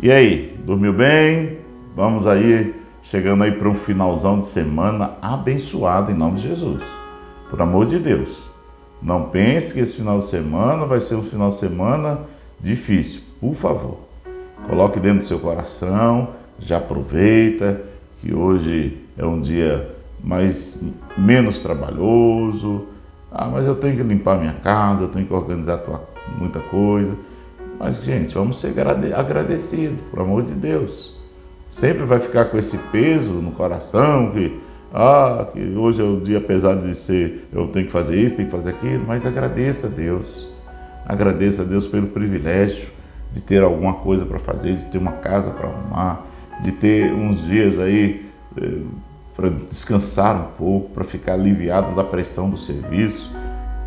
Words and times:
E 0.00 0.12
aí, 0.12 0.56
dormiu 0.64 0.92
bem? 0.92 1.58
Vamos 1.96 2.24
aí, 2.24 2.72
chegando 3.02 3.42
aí 3.42 3.50
para 3.50 3.68
um 3.68 3.74
finalzão 3.74 4.38
de 4.38 4.46
semana 4.46 5.14
abençoado 5.20 6.12
em 6.12 6.14
nome 6.14 6.36
de 6.36 6.46
Jesus. 6.46 6.84
Por 7.50 7.60
amor 7.60 7.84
de 7.84 7.98
Deus. 7.98 8.38
Não 9.02 9.24
pense 9.24 9.74
que 9.74 9.80
esse 9.80 9.96
final 9.96 10.20
de 10.20 10.26
semana 10.26 10.86
vai 10.86 11.00
ser 11.00 11.16
um 11.16 11.24
final 11.24 11.48
de 11.48 11.56
semana 11.56 12.20
difícil. 12.60 13.22
Por 13.40 13.56
favor, 13.56 13.98
coloque 14.68 15.00
dentro 15.00 15.24
do 15.24 15.26
seu 15.26 15.40
coração, 15.40 16.28
já 16.60 16.76
aproveita 16.76 17.82
que 18.22 18.32
hoje 18.32 18.96
é 19.18 19.26
um 19.26 19.40
dia 19.40 19.96
mais 20.22 20.78
menos 21.16 21.58
trabalhoso. 21.58 22.86
Ah, 23.32 23.48
mas 23.48 23.66
eu 23.66 23.74
tenho 23.74 23.96
que 23.96 24.02
limpar 24.04 24.38
minha 24.38 24.54
casa, 24.62 25.02
eu 25.02 25.08
tenho 25.08 25.26
que 25.26 25.34
organizar 25.34 25.82
muita 26.38 26.60
coisa. 26.60 27.26
Mas, 27.78 28.02
gente, 28.02 28.34
vamos 28.34 28.60
ser 28.60 28.74
agradecidos, 29.14 29.98
por 30.10 30.20
amor 30.20 30.42
de 30.42 30.52
Deus. 30.52 31.14
Sempre 31.72 32.04
vai 32.04 32.18
ficar 32.18 32.46
com 32.46 32.58
esse 32.58 32.76
peso 32.90 33.30
no 33.30 33.52
coração 33.52 34.32
que, 34.32 34.58
ah, 34.92 35.46
que 35.52 35.60
hoje 35.76 36.00
é 36.00 36.04
o 36.04 36.20
dia, 36.20 36.38
apesar 36.38 36.74
de 36.74 36.94
ser, 36.94 37.46
eu 37.52 37.68
tenho 37.68 37.86
que 37.86 37.92
fazer 37.92 38.18
isso, 38.18 38.34
tenho 38.34 38.48
que 38.48 38.56
fazer 38.56 38.70
aquilo, 38.70 39.04
mas 39.06 39.24
agradeça 39.24 39.86
a 39.86 39.90
Deus. 39.90 40.48
Agradeça 41.06 41.62
a 41.62 41.64
Deus 41.64 41.86
pelo 41.86 42.08
privilégio 42.08 42.88
de 43.32 43.40
ter 43.40 43.62
alguma 43.62 43.94
coisa 43.94 44.26
para 44.26 44.38
fazer, 44.40 44.74
de 44.76 44.84
ter 44.86 44.98
uma 44.98 45.12
casa 45.12 45.50
para 45.50 45.68
arrumar, 45.68 46.26
de 46.62 46.72
ter 46.72 47.12
uns 47.12 47.46
dias 47.46 47.78
aí 47.78 48.26
eh, 48.60 48.82
para 49.36 49.50
descansar 49.70 50.34
um 50.36 50.56
pouco, 50.56 50.90
para 50.90 51.04
ficar 51.04 51.34
aliviado 51.34 51.94
da 51.94 52.02
pressão 52.02 52.50
do 52.50 52.56
serviço. 52.56 53.30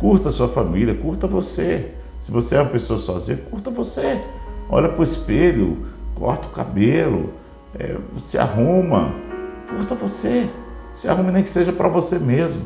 Curta 0.00 0.30
a 0.30 0.32
sua 0.32 0.48
família, 0.48 0.92
curta 0.94 1.28
você. 1.28 1.92
Se 2.26 2.32
você 2.32 2.56
é 2.56 2.60
uma 2.60 2.70
pessoa 2.70 2.98
sozinha, 2.98 3.38
curta 3.48 3.70
você. 3.70 4.20
Olha 4.68 4.88
para 4.88 5.00
o 5.00 5.04
espelho, 5.04 5.86
corta 6.16 6.48
o 6.48 6.50
cabelo, 6.50 7.30
é, 7.78 7.96
se 8.26 8.36
arruma, 8.36 9.12
curta 9.68 9.94
você. 9.94 10.50
Se 11.00 11.06
arrume 11.06 11.30
nem 11.30 11.44
que 11.44 11.48
seja 11.48 11.72
para 11.72 11.86
você 11.86 12.18
mesmo. 12.18 12.62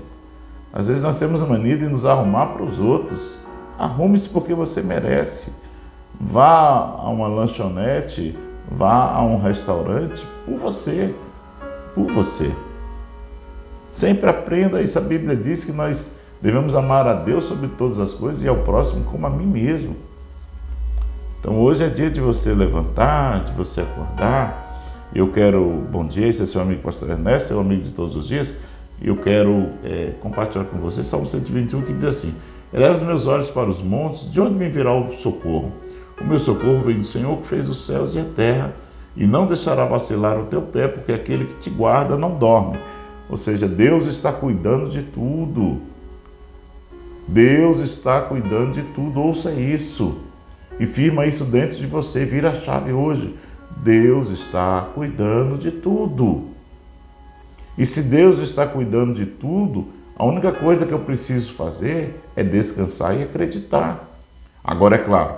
Às 0.72 0.86
vezes 0.86 1.02
nós 1.02 1.18
temos 1.18 1.42
a 1.42 1.46
mania 1.46 1.76
de 1.76 1.84
nos 1.84 2.06
arrumar 2.06 2.46
para 2.46 2.62
os 2.62 2.78
outros. 2.78 3.34
Arrume-se 3.78 4.30
porque 4.30 4.54
você 4.54 4.80
merece. 4.80 5.52
Vá 6.18 6.78
a 6.78 7.10
uma 7.10 7.28
lanchonete, 7.28 8.34
vá 8.66 9.12
a 9.12 9.20
um 9.20 9.42
restaurante 9.42 10.26
por 10.46 10.56
você. 10.56 11.14
Por 11.94 12.10
você. 12.10 12.50
Sempre 13.92 14.30
aprenda 14.30 14.80
isso. 14.80 14.96
A 14.96 15.02
Bíblia 15.02 15.36
diz 15.36 15.64
que 15.64 15.72
nós 15.72 16.12
Devemos 16.42 16.74
amar 16.74 17.06
a 17.06 17.12
Deus 17.12 17.44
sobre 17.44 17.68
todas 17.68 17.98
as 17.98 18.12
coisas 18.12 18.42
e 18.42 18.48
ao 18.48 18.56
próximo 18.56 19.04
como 19.04 19.26
a 19.26 19.30
mim 19.30 19.46
mesmo. 19.46 19.94
Então 21.38 21.60
hoje 21.60 21.84
é 21.84 21.88
dia 21.88 22.10
de 22.10 22.20
você 22.20 22.54
levantar, 22.54 23.44
de 23.44 23.52
você 23.52 23.82
acordar. 23.82 25.08
Eu 25.14 25.28
quero, 25.28 25.82
bom 25.90 26.06
dia, 26.06 26.28
esse 26.28 26.42
é 26.42 26.46
seu 26.46 26.60
amigo 26.62 26.82
Pastor 26.82 27.10
Ernesto, 27.10 27.52
é 27.52 27.56
o 27.56 27.60
amigo 27.60 27.82
de 27.82 27.90
todos 27.90 28.16
os 28.16 28.26
dias. 28.26 28.50
Eu 29.02 29.16
quero 29.16 29.66
é, 29.84 30.12
compartilhar 30.20 30.64
com 30.64 30.78
você 30.78 31.02
Salmo 31.02 31.26
121 31.26 31.82
que 31.82 31.92
diz 31.92 32.04
assim: 32.04 32.34
Eleva 32.72 32.96
os 32.96 33.02
meus 33.02 33.26
olhos 33.26 33.50
para 33.50 33.68
os 33.68 33.82
montes, 33.82 34.30
de 34.30 34.40
onde 34.40 34.54
me 34.54 34.68
virá 34.68 34.94
o 34.94 35.14
socorro? 35.16 35.70
O 36.20 36.24
meu 36.24 36.38
socorro 36.38 36.80
vem 36.82 36.98
do 36.98 37.04
Senhor 37.04 37.36
que 37.38 37.48
fez 37.48 37.68
os 37.68 37.86
céus 37.86 38.14
e 38.14 38.20
a 38.20 38.24
terra, 38.24 38.72
e 39.16 39.26
não 39.26 39.46
deixará 39.46 39.84
vacilar 39.84 40.38
o 40.38 40.46
teu 40.46 40.62
pé, 40.62 40.88
porque 40.88 41.12
aquele 41.12 41.46
que 41.46 41.60
te 41.62 41.70
guarda 41.70 42.16
não 42.16 42.36
dorme. 42.36 42.78
Ou 43.28 43.36
seja, 43.36 43.66
Deus 43.66 44.04
está 44.04 44.32
cuidando 44.32 44.88
de 44.90 45.02
tudo. 45.02 45.89
Deus 47.28 47.78
está 47.78 48.20
cuidando 48.22 48.72
de 48.72 48.82
tudo, 48.94 49.20
ouça 49.20 49.52
isso. 49.52 50.18
E 50.78 50.86
firma 50.86 51.26
isso 51.26 51.44
dentro 51.44 51.76
de 51.76 51.86
você, 51.86 52.24
vira 52.24 52.50
a 52.50 52.54
chave 52.54 52.92
hoje. 52.92 53.34
Deus 53.78 54.28
está 54.28 54.88
cuidando 54.94 55.58
de 55.58 55.70
tudo. 55.70 56.48
E 57.78 57.86
se 57.86 58.02
Deus 58.02 58.38
está 58.38 58.66
cuidando 58.66 59.14
de 59.14 59.26
tudo, 59.26 59.86
a 60.16 60.24
única 60.24 60.52
coisa 60.52 60.84
que 60.84 60.92
eu 60.92 60.98
preciso 60.98 61.54
fazer 61.54 62.20
é 62.36 62.42
descansar 62.42 63.18
e 63.18 63.22
acreditar. 63.22 64.04
Agora 64.62 64.96
é 64.96 64.98
claro, 64.98 65.34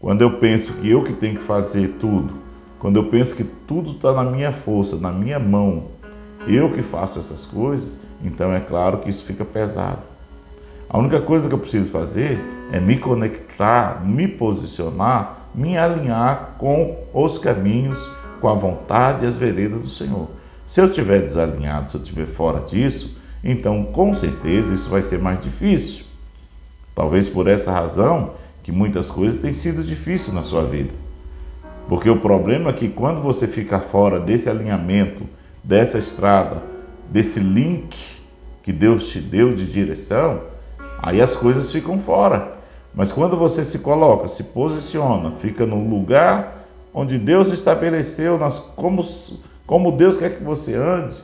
quando 0.00 0.22
eu 0.22 0.38
penso 0.38 0.72
que 0.72 0.90
eu 0.90 1.04
que 1.04 1.12
tenho 1.12 1.36
que 1.36 1.44
fazer 1.44 1.96
tudo, 2.00 2.34
quando 2.78 2.96
eu 2.96 3.04
penso 3.04 3.34
que 3.34 3.44
tudo 3.44 3.92
está 3.92 4.12
na 4.12 4.24
minha 4.24 4.52
força, 4.52 4.96
na 4.96 5.12
minha 5.12 5.38
mão, 5.38 5.84
eu 6.46 6.70
que 6.72 6.82
faço 6.82 7.18
essas 7.18 7.44
coisas, 7.44 7.88
então 8.24 8.52
é 8.52 8.60
claro 8.60 8.98
que 8.98 9.10
isso 9.10 9.24
fica 9.24 9.44
pesado. 9.44 10.02
A 10.90 10.96
única 10.96 11.20
coisa 11.20 11.48
que 11.48 11.54
eu 11.54 11.58
preciso 11.58 11.90
fazer 11.90 12.40
é 12.72 12.80
me 12.80 12.98
conectar, 12.98 14.02
me 14.04 14.26
posicionar, 14.26 15.48
me 15.54 15.76
alinhar 15.76 16.54
com 16.56 16.96
os 17.12 17.36
caminhos, 17.36 17.98
com 18.40 18.48
a 18.48 18.54
vontade 18.54 19.24
e 19.24 19.28
as 19.28 19.36
veredas 19.36 19.82
do 19.82 19.90
Senhor. 19.90 20.28
Se 20.66 20.80
eu 20.80 20.86
estiver 20.86 21.20
desalinhado, 21.20 21.90
se 21.90 21.96
eu 21.96 22.02
estiver 22.02 22.26
fora 22.26 22.60
disso, 22.60 23.18
então 23.44 23.84
com 23.84 24.14
certeza 24.14 24.72
isso 24.72 24.88
vai 24.88 25.02
ser 25.02 25.18
mais 25.18 25.42
difícil. 25.42 26.04
Talvez 26.94 27.28
por 27.28 27.48
essa 27.48 27.70
razão 27.70 28.32
que 28.62 28.72
muitas 28.72 29.10
coisas 29.10 29.40
têm 29.40 29.52
sido 29.52 29.84
difíceis 29.84 30.32
na 30.32 30.42
sua 30.42 30.64
vida. 30.64 30.90
Porque 31.88 32.08
o 32.08 32.20
problema 32.20 32.70
é 32.70 32.72
que 32.72 32.88
quando 32.88 33.22
você 33.22 33.46
fica 33.46 33.78
fora 33.78 34.18
desse 34.20 34.48
alinhamento, 34.48 35.22
dessa 35.62 35.98
estrada, 35.98 36.62
desse 37.10 37.40
link 37.40 37.96
que 38.62 38.72
Deus 38.72 39.08
te 39.08 39.20
deu 39.20 39.54
de 39.54 39.64
direção, 39.64 40.40
Aí 41.02 41.20
as 41.20 41.34
coisas 41.34 41.70
ficam 41.70 41.98
fora. 41.98 42.58
Mas 42.94 43.12
quando 43.12 43.36
você 43.36 43.64
se 43.64 43.78
coloca, 43.78 44.28
se 44.28 44.42
posiciona, 44.42 45.32
fica 45.40 45.64
no 45.64 45.88
lugar 45.88 46.66
onde 46.92 47.18
Deus 47.18 47.48
estabeleceu, 47.48 48.38
nas, 48.38 48.58
como, 48.58 49.06
como 49.66 49.92
Deus 49.92 50.16
quer 50.16 50.36
que 50.36 50.42
você 50.42 50.74
ande, 50.74 51.14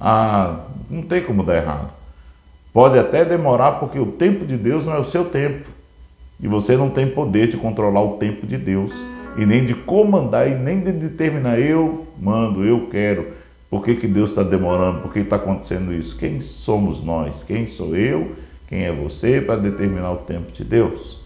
ah, 0.00 0.60
não 0.88 1.02
tem 1.02 1.22
como 1.22 1.42
dar 1.42 1.56
errado. 1.56 1.90
Pode 2.72 2.98
até 2.98 3.24
demorar, 3.24 3.72
porque 3.72 3.98
o 3.98 4.06
tempo 4.06 4.46
de 4.46 4.56
Deus 4.56 4.86
não 4.86 4.94
é 4.94 4.98
o 4.98 5.04
seu 5.04 5.26
tempo. 5.26 5.68
E 6.40 6.48
você 6.48 6.76
não 6.76 6.88
tem 6.88 7.06
poder 7.08 7.48
de 7.48 7.56
controlar 7.56 8.02
o 8.02 8.16
tempo 8.16 8.46
de 8.46 8.56
Deus. 8.56 8.92
E 9.36 9.44
nem 9.44 9.64
de 9.66 9.74
comandar, 9.74 10.50
e 10.50 10.54
nem 10.54 10.80
de 10.80 10.92
determinar, 10.92 11.58
eu 11.58 12.06
mando, 12.18 12.64
eu 12.64 12.88
quero. 12.90 13.28
Por 13.68 13.84
que, 13.84 13.94
que 13.94 14.06
Deus 14.06 14.30
está 14.30 14.42
demorando? 14.42 15.00
Por 15.00 15.12
que 15.12 15.20
está 15.20 15.36
acontecendo 15.36 15.92
isso? 15.92 16.16
Quem 16.16 16.40
somos 16.40 17.02
nós? 17.04 17.44
Quem 17.44 17.66
sou 17.66 17.94
eu? 17.94 18.32
Quem 18.72 18.86
é 18.86 18.90
você 18.90 19.38
para 19.38 19.56
determinar 19.56 20.12
o 20.12 20.16
tempo 20.16 20.50
de 20.50 20.64
Deus? 20.64 21.20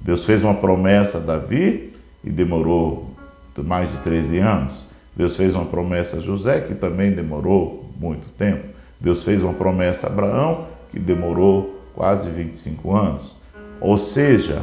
Deus 0.00 0.24
fez 0.24 0.44
uma 0.44 0.54
promessa 0.54 1.18
a 1.18 1.20
Davi 1.20 1.92
e 2.22 2.30
demorou 2.30 3.10
mais 3.58 3.90
de 3.90 3.98
13 3.98 4.38
anos. 4.38 4.74
Deus 5.16 5.34
fez 5.36 5.56
uma 5.56 5.64
promessa 5.64 6.18
a 6.18 6.20
José 6.20 6.60
que 6.60 6.72
também 6.72 7.10
demorou 7.10 7.90
muito 7.98 8.32
tempo. 8.38 8.68
Deus 9.00 9.24
fez 9.24 9.42
uma 9.42 9.54
promessa 9.54 10.06
a 10.06 10.10
Abraão 10.10 10.66
que 10.92 11.00
demorou 11.00 11.82
quase 11.96 12.30
25 12.30 12.94
anos. 12.94 13.34
Ou 13.80 13.98
seja, 13.98 14.62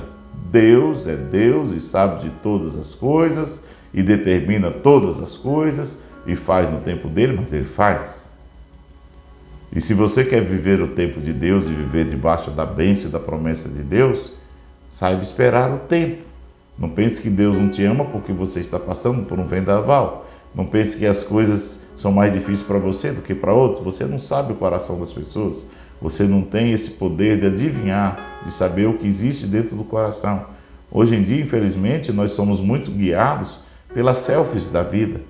Deus 0.50 1.06
é 1.08 1.18
Deus 1.18 1.72
e 1.75 1.81
sabe 1.81 2.24
de 2.24 2.30
todas 2.41 2.80
as 2.80 2.96
coisas 2.96 3.62
e 3.94 4.02
determina 4.02 4.72
todas 4.72 5.22
as 5.22 5.36
coisas 5.36 5.97
e 6.25 6.38
faz 6.38 6.72
no 6.72 6.80
tempo 6.80 7.09
dele, 7.09 7.38
mas 7.38 7.52
ele 7.52 7.66
faz. 7.66 8.21
E 9.74 9.80
se 9.80 9.94
você 9.94 10.26
quer 10.26 10.44
viver 10.44 10.82
o 10.82 10.90
tempo 10.90 11.22
de 11.22 11.32
Deus 11.32 11.64
e 11.64 11.70
viver 11.70 12.06
debaixo 12.06 12.52
da 12.52 12.66
bênção 12.66 13.08
e 13.08 13.12
da 13.12 13.20
promessa 13.20 13.70
de 13.70 13.82
Deus, 13.82 14.34
saiba 14.92 15.24
esperar 15.24 15.72
o 15.74 15.80
tempo. 15.80 16.24
Não 16.78 16.90
pense 16.90 17.22
que 17.22 17.30
Deus 17.30 17.56
não 17.56 17.70
te 17.70 17.84
ama 17.86 18.04
porque 18.04 18.34
você 18.34 18.59
está 18.59 18.78
passando 18.78 19.26
por 19.26 19.40
um 19.40 19.46
vendaval. 19.46 20.28
Não 20.54 20.66
pense 20.66 20.98
que 20.98 21.06
as 21.06 21.24
coisas 21.24 21.80
são 21.98 22.12
mais 22.12 22.34
difíceis 22.34 22.64
para 22.64 22.80
você 22.80 23.12
do 23.12 23.22
que 23.22 23.34
para 23.34 23.54
outros. 23.54 23.82
Você 23.84 24.04
não 24.04 24.20
sabe 24.20 24.52
o 24.52 24.58
coração 24.58 25.00
das 25.00 25.14
pessoas. 25.14 25.58
Você 26.02 26.24
não 26.24 26.42
tem 26.42 26.74
esse 26.74 26.90
poder 26.90 27.40
de 27.40 27.46
adivinhar, 27.46 28.42
de 28.46 28.52
saber 28.52 28.88
o 28.88 28.98
que 28.98 29.08
existe 29.08 29.46
dentro 29.46 29.78
do 29.78 29.86
coração. 29.86 30.48
Hoje 30.92 31.16
em 31.16 31.24
dia, 31.24 31.42
infelizmente, 31.42 32.12
nós 32.12 32.34
somos 32.34 32.59
muito 32.59 32.92
guiados 32.92 33.59
pelas 33.94 34.17
selfies 34.17 34.67
da 34.67 34.84
vida, 34.84 35.22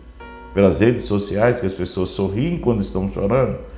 pelas 0.51 0.79
redes 0.79 1.03
sociais 1.03 1.59
que 1.59 1.65
as 1.67 1.73
pessoas 1.73 2.09
sorriem 2.09 2.57
quando 2.57 2.81
estão 2.81 3.11
chorando 3.11 3.70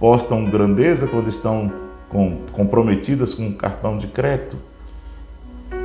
postam 0.00 0.46
grandeza 0.46 1.06
quando 1.06 1.28
estão 1.28 1.70
com, 2.08 2.38
comprometidas 2.52 3.34
com 3.34 3.42
um 3.44 3.52
cartão 3.52 3.98
de 3.98 4.06
crédito, 4.06 4.56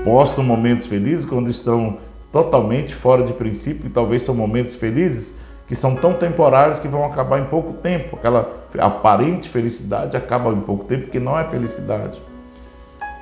postam 0.05 0.43
momentos 0.43 0.87
felizes 0.87 1.25
quando 1.25 1.49
estão 1.49 1.97
totalmente 2.31 2.95
fora 2.95 3.23
de 3.23 3.33
princípio, 3.33 3.85
e 3.85 3.89
talvez 3.89 4.23
são 4.23 4.33
momentos 4.33 4.75
felizes 4.75 5.37
que 5.67 5.75
são 5.75 5.95
tão 5.95 6.13
temporários 6.13 6.79
que 6.79 6.87
vão 6.87 7.05
acabar 7.05 7.39
em 7.39 7.45
pouco 7.45 7.73
tempo. 7.73 8.15
Aquela 8.15 8.51
aparente 8.77 9.49
felicidade 9.49 10.15
acaba 10.15 10.51
em 10.51 10.61
pouco 10.61 10.85
tempo, 10.85 11.11
que 11.11 11.19
não 11.19 11.37
é 11.37 11.43
felicidade. 11.43 12.19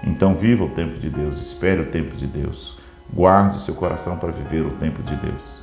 Então 0.03 0.35
viva 0.35 0.65
o 0.65 0.69
tempo 0.69 0.99
de 0.99 1.09
Deus, 1.09 1.39
espere 1.39 1.81
o 1.81 1.85
tempo 1.85 2.15
de 2.17 2.27
Deus, 2.27 2.77
guarde 3.11 3.57
o 3.57 3.59
seu 3.61 3.73
coração 3.73 4.17
para 4.17 4.31
viver 4.31 4.61
o 4.61 4.71
tempo 4.71 5.01
de 5.01 5.15
Deus. 5.15 5.61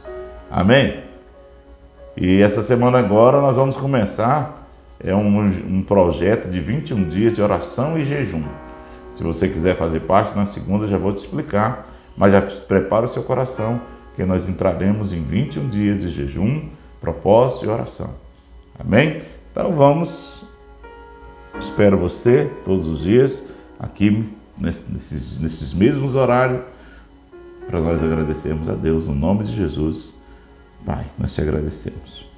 Amém? 0.51 1.01
E 2.17 2.41
essa 2.41 2.63
semana 2.63 2.99
agora 2.99 3.41
nós 3.41 3.57
vamos 3.57 3.77
começar 3.77 4.60
é 5.03 5.15
um, 5.15 5.41
um 5.41 5.83
projeto 5.83 6.51
de 6.51 6.61
21 6.61 7.09
dias 7.09 7.35
de 7.35 7.43
oração 7.43 7.99
e 7.99 8.05
jejum. 8.05 8.43
Se 9.17 9.23
você 9.23 9.49
quiser 9.49 9.77
fazer 9.77 10.01
parte, 10.01 10.37
na 10.37 10.47
segunda 10.47 10.87
já 10.87 10.99
vou 10.99 11.13
te 11.13 11.19
explicar, 11.19 11.87
mas 12.17 12.33
já 12.33 12.41
prepara 12.41 13.07
o 13.07 13.09
seu 13.09 13.23
coração 13.23 13.81
que 14.17 14.25
nós 14.25 14.49
entraremos 14.49 15.13
em 15.13 15.23
21 15.23 15.69
dias 15.69 16.01
de 16.01 16.11
jejum, 16.11 16.63
propósito 17.01 17.65
e 17.65 17.69
oração. 17.69 18.11
Amém? 18.79 19.23
Então 19.51 19.73
vamos. 19.73 20.41
Espero 21.61 21.97
você 21.97 22.51
todos 22.65 22.87
os 22.87 23.01
dias 23.01 23.43
aqui 23.79 24.25
nesses, 24.59 25.39
nesses 25.41 25.73
mesmos 25.73 26.15
horários 26.15 26.61
para 27.67 27.81
nós 27.81 28.03
agradecermos 28.03 28.69
a 28.69 28.75
Deus 28.75 29.07
no 29.07 29.15
nome 29.15 29.45
de 29.45 29.55
Jesus. 29.55 30.13
Pai, 30.85 31.05
nós 31.19 31.35
te 31.35 31.41
agradecemos. 31.41 32.30